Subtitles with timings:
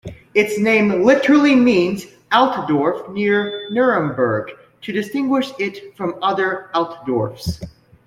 [0.33, 4.49] Its name literally means "Altdorf near Nuremberg",
[4.81, 7.63] to distinguish it from other Altdorfs.